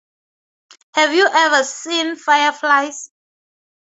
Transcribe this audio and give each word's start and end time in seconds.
Have 0.95 1.13
You 1.13 1.27
Ever 1.31 1.63
Seen 1.63 2.15
Fireflies? 2.15 3.11